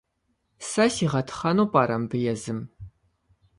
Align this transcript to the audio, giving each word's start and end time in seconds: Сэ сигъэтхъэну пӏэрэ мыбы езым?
Сэ 0.69 0.85
сигъэтхъэну 0.95 1.69
пӏэрэ 1.71 1.95
мыбы 2.01 2.17
езым? 2.33 2.59